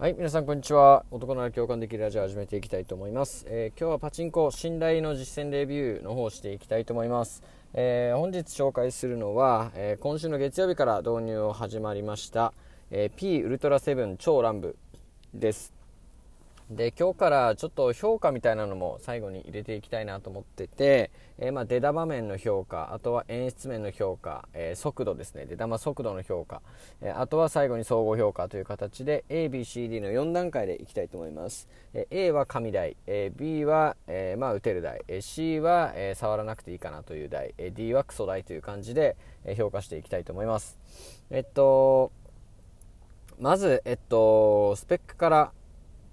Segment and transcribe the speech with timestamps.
[0.00, 1.04] はい、皆さんこんにちは。
[1.10, 3.44] 男なら共感できるラジオを始めていきたいと思います。
[3.48, 7.42] えー今日はパチンコ信頼の実践レビューの方をしていきたいと思います。
[7.74, 12.52] えー本日紹介するのは、えー今週の月曜日から導入を始まりました、
[12.92, 14.76] え P ウルトラセブン超乱舞
[15.34, 15.77] です。
[16.70, 25.46] で今日からちょっと評価みたいなのも最後に入れていきたいなと思ってて、えーまあ、出玉面の評価あとは演出面の評価、えー速度ですね。
[25.46, 26.60] 出玉速度の評価、
[27.00, 40.78] えーあとは最後に総合評価という形で ABCD の4段階でいきたいと思います、え A は神台、え B は、えまあ、打てる台、え C は、え触らなくていいかなという台、え D はクソ台という感じで、え評価していきたいと思います。
[41.30, 42.12] えっと
[43.40, 45.52] まず、えっと、スペックから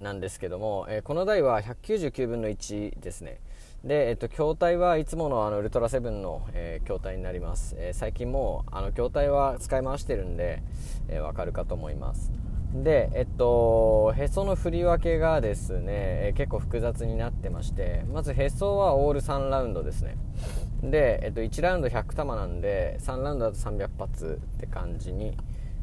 [0.00, 3.40] なんですけども、えーこの台は199分の1ですね。
[3.84, 10.62] で、えっと、筐体はいつものあのウルトラセブンの、えー筐体になります、えー最近もあの筐体は使い回してるんで、
[11.08, 12.32] えーわかるかと思います。
[12.72, 15.84] でえっとへその振り分けがですね、
[16.28, 20.16] え結構複雑になってましてまずへそはオール3ラウンドですね。
[20.82, 25.36] で、えっと、1ラウンド100玉なんで3ラウンドだと300発って感じに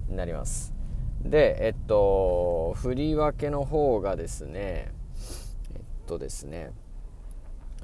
[0.09, 0.76] なります。
[1.23, 4.91] でえっと振り分けの方がですね
[5.73, 6.71] えっとですね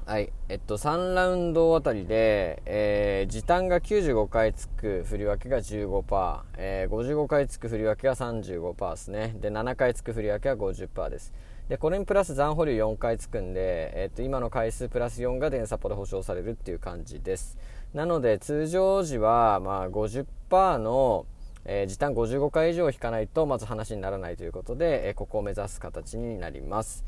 [0.06, 9.34] はいえっと3ラウンドあたりで、えー時短が95回つく振り分けが15%、えー55回つく振り分けが35%ですね。
[9.40, 11.32] で7回つく振り分けは50%です。
[11.70, 17.56] でこれにプラス残保留4回つくんで、えっと今の回数プラス4が電サポで保証されるっていう感じです。
[17.94, 21.24] なので通常時はまあ50%の
[21.64, 27.04] えー時短55回以上引かないとまず話にならないということで、えーここを目指す形になります。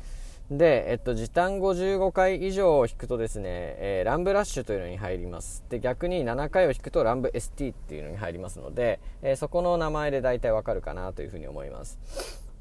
[0.49, 5.63] で、えっと、時短55回以上を引くとですね、えーランブラッシュというのに入ります。
[5.69, 11.99] で逆に7回を引くとランブ ST っていうのに入りますので、えーそこの名前で大体わかるかなというふうに思います。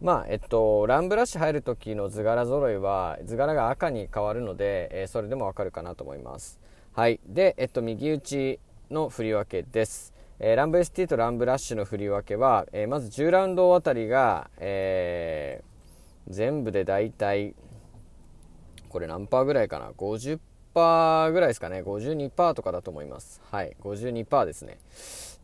[0.02, 6.58] まあえっと、ランブラッシュ入る時の図柄揃いは図柄が赤に変わるので、えーそれでもわかるかなと思います。
[6.92, 7.20] はい。
[7.26, 8.58] で、えっと、右打ち
[8.90, 10.15] の振り分けです。
[10.38, 15.76] えーランブ ST とランブラッシュの振り分けは、えーまず10ラウンドあたりが、えー
[16.28, 17.54] 全部で大体
[18.88, 20.40] これ何パーぐらいかな？50%
[21.32, 23.40] ぐらいですかね？52%とかだと思います。
[23.50, 24.78] はい52%ですね。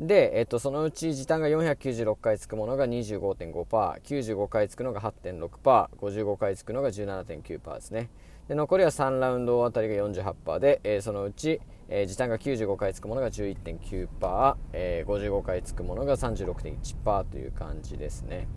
[0.01, 8.11] で、えっと、そのうち時短が496回つくものが 25.5%95 回つくのが 8.6%55 回つくのが17.9%ですね。
[8.49, 11.61] で残りは3ラウンドあたりが48%で、えーそのうち、
[11.95, 18.49] えー時短が95回つくものが11.9%、えー55回つくものが36.1%という感じですね。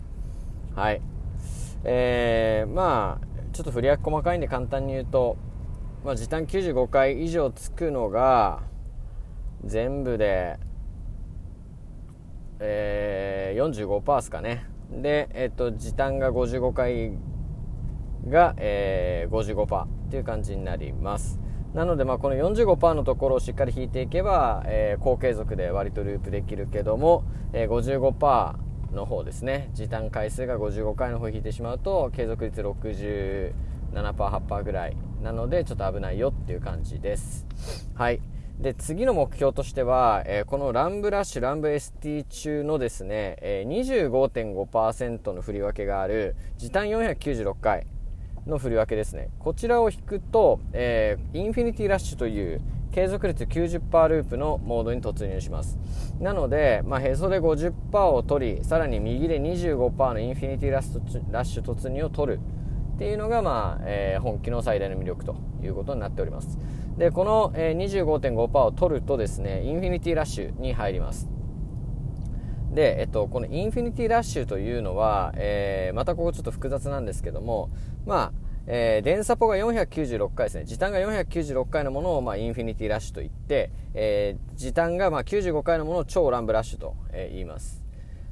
[0.74, 1.02] はい。
[1.84, 5.36] えーまあちょっと振り分け細かいんで簡単に言うと、
[6.02, 8.62] まあ、時短95回以上つくのが
[9.64, 10.58] 全部で、
[12.58, 14.64] えー、45%ですかね。
[14.90, 17.12] で、えっと時短が55回
[18.30, 21.38] が、えー、55%っていう感じになります。
[21.74, 28.56] なので、まあ、この45%のところをしっかり引いていけば、えー高継続で割とループできるけども、えー55%
[28.94, 29.70] の方ですね。
[29.74, 37.46] 時短回数が55回の方引いてしまうと継続率 67%8% ぐらいなのでちょっと危ないよっていう感じです。
[37.94, 38.20] はい。
[38.58, 47.86] で次の目標としては、えーこのランブラッシュランブ ST 中のですね、えー25.5%の振り分けがある時短496回。
[48.46, 49.28] の振り分けですね。
[49.38, 52.60] こちらを引くと、えーインフィニティラッシュという
[52.92, 55.78] 継続率90%ループのモードに突入します。
[56.20, 62.40] なので、まあ、へそで50%を取りさらに右で25%のインフィニティラッシュラッシュ突入を取る。
[62.94, 66.58] っていうのが、まあえー本機の最大の魅力ということになっております。
[66.96, 71.35] でこの、え25.5%を取るとですねインフィニティラッシュに入ります。
[72.76, 77.70] で、えっと、このインフィニティラッシュというのは、えーまたここちょっと複雑なんですけども、
[78.04, 78.32] まあ、
[78.66, 80.64] えー電サポが496回ですね。
[80.66, 87.82] 時短が496回のものを、まあ、インフィニティラッシュと言って、えー時短が、まあ、95回のものを超乱舞ラッシュと、えー言います。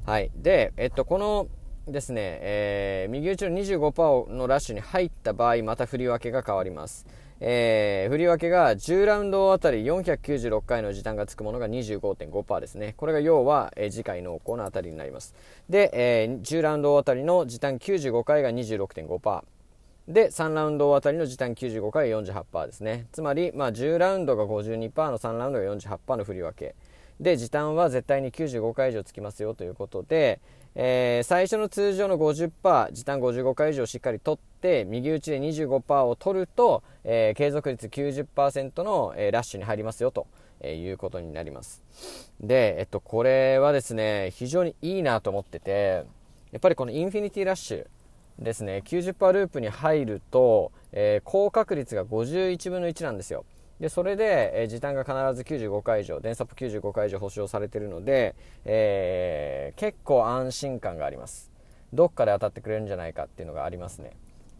[0.05, 0.29] はい。
[0.35, 1.47] で、えっと、この
[1.91, 7.07] ですね、えー右打ちの25%のラッシュに入った場合、また振り分けが変わります。
[7.41, 12.93] えー振り分けが10ラウンドあたり496回の時短がつくものが25.5%ですね。
[12.97, 15.35] これが要は、えー次回濃厚のあたりになります。
[15.69, 19.43] で、えー10ラウンドあたりの時短95回が26.5%。
[20.07, 26.75] で3ラウンドあたりの時短95回が48%ですねつまり、まあ、10ラウンドが52%の3ラウンドが48%の振り分け
[27.19, 30.41] で時短は絶対に95回以上つきますよということで、
[30.75, 40.27] えー最初の通常の50%時短55回以上しっかり取って右打ちで25%を取ると、えー継続率90%の、えーラッシュに入りますよと、
[40.59, 41.81] えーいうことになります。
[42.41, 46.03] で、えっと、これはですね非常にいいなと思ってて
[46.51, 47.87] やっぱりこのインフィニティラッシュ
[48.39, 53.45] ですね90%ループに入ると、えー、高確率が51分の1なんですよ。
[53.79, 61.51] でそれで、えー、時短が必ず95回以上電サップ95回以上保証されてるので、えー、結構安心感があります。
[61.93, 64.11] どっかで当たってくれるんじゃないかっていうのがありますね。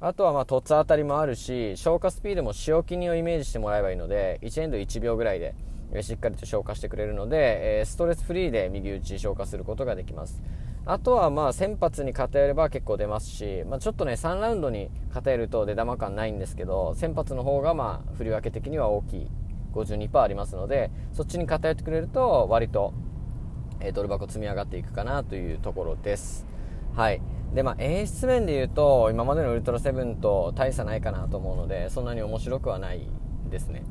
[0.01, 5.55] あとはまあ凸当たりもあるし消化スピードも塩気にをイメージしてもらえばいいので1エンド1秒ぐらいで
[6.01, 10.41] しっかりと消化してくれるので、えストレスフリーで右打ち消化することができます。
[10.85, 19.27] あとはまあ先発に偏れば結構出ますし、まあ、ちょっとね3ラウンドに偏ると出玉感ないんですけど先発の方がまあ振り分け的には大きい。
[19.75, 22.93] 52%ありますのでそっちに偏ってくれると割と、
[23.81, 26.45] えドル箱積み上がっていくかなというところです。
[26.95, 27.21] はい。
[27.53, 33.09] でまあ演出面で言うと今までのウルトラセブンと大差ないかなと思うのでそんなに面白くはない
[33.49, 33.83] ですね。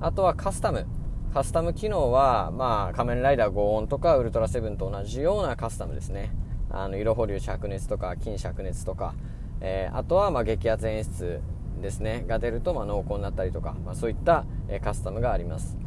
[0.00, 0.86] あとはカスタム。
[1.32, 6.32] カスタム機能は、まあ、仮面ライダー5音とかウルトラセブンと同じようなカスタムですね。
[6.70, 9.14] あの色保留灼熱とか金灼熱とか、
[9.60, 11.40] えー、あとはまあ激アツ演出
[11.80, 15.78] ですねが出るとまあ濃厚になったりとか、まあ、そういった、えカスタムがあります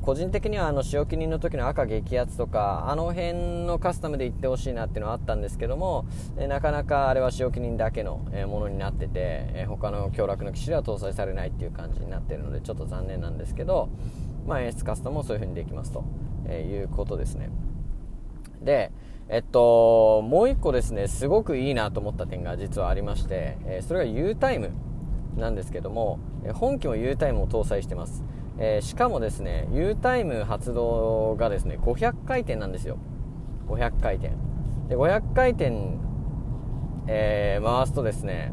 [0.00, 6.06] 個人的にはあの塩気人の時の赤激アツとかあの辺のカスタムで行ってほしいなっていうのはあったんですけども、
[6.48, 13.90] なかなかあれは塩気人だけの、ものになってて、他の強楽の機種では搭載されないっていう感じになっているのでちょっと残念なんですけど、
[14.46, 16.04] まあ、演出カスタムもそういう風にできますと、
[16.46, 17.50] えいうことですね
[18.62, 18.92] で
[19.28, 24.70] えっと、もう一個ですね、すごくいいなと思った点が実はありまして、えそれが U タイム
[25.36, 26.18] なんですけども、
[26.52, 28.22] 本機も U タイムを搭載してます。
[28.58, 32.98] えしかもですね、U タイム発動がですね、500回転なんですよ。
[33.66, 34.34] 500回転。
[34.88, 35.72] で、500回転、
[37.06, 38.52] えー、回すとですね、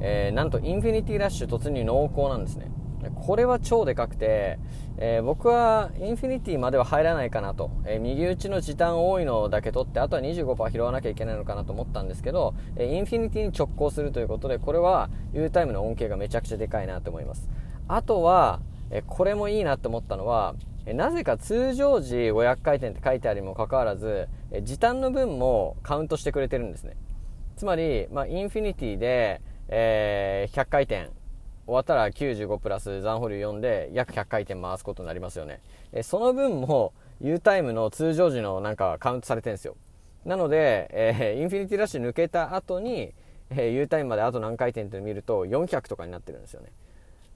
[0.00, 2.72] えー、なんとインフィニティラッシュ突入濃厚なんですね。
[3.10, 4.58] これは超でかくて、
[4.98, 17.48] えー、僕はインフィニティまでは入らないかなと、えー、右打ちの時短多いのだけ取ってあとは25%拾わなきゃいけないのかなと思ったんですけど、えー、インフィニティに直行するということでこれは U タイムの恩恵がめちゃくちゃでかいなと思います。
[17.88, 18.60] あとは、
[18.90, 20.54] えこれもいいなと思ったのは
[20.86, 26.96] なぜか通常時500回転って書いてあるにもかかわらず、え時短の分もカウントしてくれてるんですね。
[27.56, 31.10] つまり、まあ、インフィニティで、え100回転
[31.66, 35.60] 終わったら95プラス残保留4で約100回転回すことになりますよね。
[35.92, 39.76] えその分も U タイムの通常時のなんかカウントされてるんですよ。
[40.24, 43.12] なので、えー、インフィニティラッシュ抜けた後に、
[43.50, 46.68] えー、U タイムまであと何回転って見ると400とかになってるんですよね。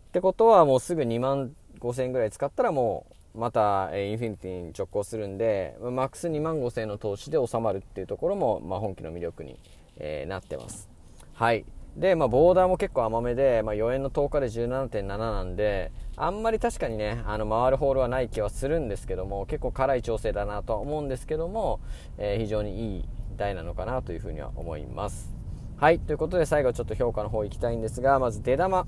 [0.08, 9.58] ってことはもうすぐ2万5000円ぐらい使ったらもうまた、えー、インフィニティに直行するんで、マックス2万5000円の投資で収まるっていうところも、まあ、本気の魅力に、
[9.99, 10.88] えー、なってます。
[11.34, 11.64] はい。
[11.96, 21.81] で、まあ、ボーダーも結構甘めで、まあ、4円の10日で17.7なんで、あんまり確かにね、あの、回るホールはない気はするんですけども、結構辛い調整だなとは思うんですけども、
[22.19, 23.08] えー、非常にいい
[23.38, 25.34] 台なのかなというふうには思います。
[25.78, 28.87] はい、ということで最後ちょっと評価の方行きたいんですが、まず出玉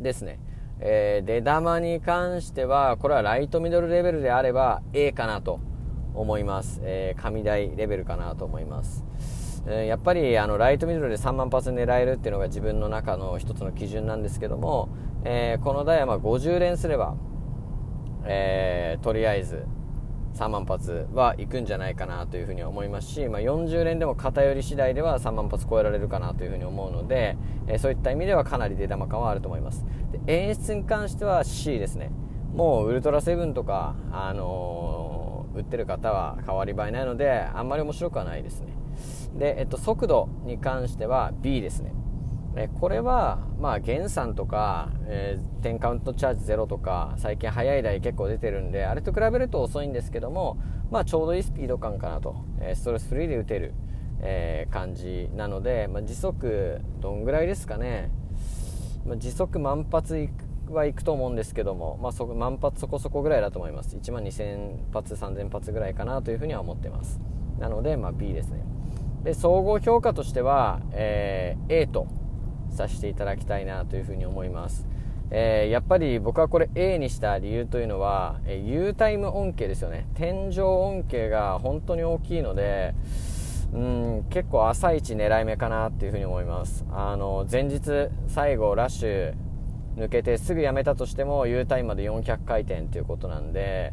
[0.00, 0.38] ですね。
[0.78, 5.58] えー、出玉に関しては、これはライトミドルレベルであれば A かなと
[6.14, 6.80] 思います。
[6.84, 9.04] えー、神台レベルかなと思います。
[9.66, 14.90] やっぱりあのライトミドルで3万発狙えるっていうのが自分の中の一つの基準なんですけども、
[15.24, 17.16] えー、この台はま50連すれば、
[18.24, 19.66] えー、とりあえず
[20.34, 29.84] 3万発は行くんじゃないかなというふうに思いますし、まあ、40連でも偏り次第では3万発超えられるかなというふうに思うので、えー、そういった意味ではかなり出玉感はあると思います。
[30.12, 32.12] で演出に関しては C ですね。
[32.54, 38.85] もうウルトラセブンとか、あのー、売ってる方は変わり映えないのであんまり面白くはないですね。
[39.38, 41.92] で、えっと、速度に関しては B ですね。
[42.58, 50.56] えこれは、まあ、減産とか、えー、10カウントチャージゼロとか、最近速い台結構出てるんで、あれと比べると遅いんですけども、
[50.90, 53.74] まあ、ちょうどいいスピード感かなと、え、ストレスフリーで打てる、
[54.20, 58.10] えー、感じなので、まあ、時速、どんぐらいですかね、
[59.04, 63.96] まあ、時速万発いくはいくと思うんですけども、まあ、そ万発そこそこぐらいだと思います。
[63.96, 67.20] 1万2000発、3000発ぐらいかなというふうには思ってます。
[67.58, 68.64] なので、まあ、B ですね。
[69.26, 72.06] で総合評価としては、えー、A と
[72.70, 74.86] させていただきたいなというふうに思います、
[75.32, 80.06] えー、やっぱり僕はこれ A にした理由というのは、えー、U タイム恩恵ですよね。
[80.14, 82.94] 天井恩恵が本当に大きいので
[83.72, 86.86] うん結構朝一狙い目かなっていうふうに思います。
[86.92, 89.34] あの前日最後ラッシュ
[89.96, 93.92] 抜けてすぐやめたとしても U タイムまで400回転ということなんで、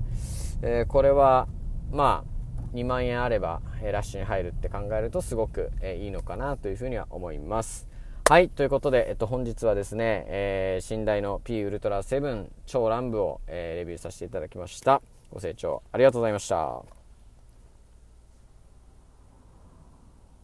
[0.61, 1.47] えー、これは
[1.91, 2.32] まあ
[2.73, 7.87] 2万円あれば、えラッシュに入るって考えるとすごく、えいいのかなというふうには思います。
[8.29, 8.47] はい。
[8.47, 15.01] ということで、えっと、本日はですね、えー、寝台の P ウルトラ7超乱舞を、えー、レビューさせていただきました。
[15.29, 17.02] ご清聴ありがとうございました。